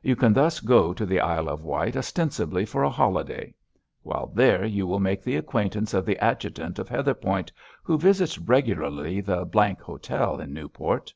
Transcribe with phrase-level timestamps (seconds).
[0.00, 3.52] You can thus go to the Isle of Wight ostensibly for a holiday.
[4.02, 9.20] While there you will make the acquaintance of the adjutant of Heatherpoint, who visits regularly
[9.20, 9.44] the——
[9.84, 11.12] Hotel in Newport.